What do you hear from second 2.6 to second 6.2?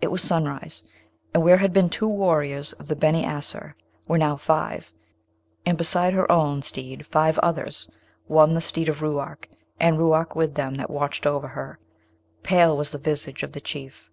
of the Beni Asser, were now five, and besides